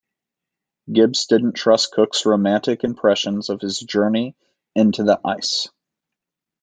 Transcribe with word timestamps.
Gibbs 0.91 1.27
didn't 1.27 1.53
trust 1.53 1.91
Cook's 1.91 2.25
"romantic" 2.25 2.83
impressions 2.83 3.49
of 3.51 3.61
his 3.61 3.79
journey 3.79 4.35
into 4.73 5.03
the 5.03 5.21
ice. 5.23 5.67